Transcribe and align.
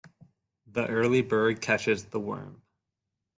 The 0.65 0.87
early 0.87 1.21
bird 1.21 1.61
catches 1.61 2.05
the 2.05 2.19
worm. 2.19 2.63